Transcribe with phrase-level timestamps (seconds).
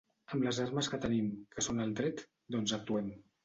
[0.35, 2.27] Amb les armes que tenim, que són el dret,
[2.59, 3.17] doncs actuem.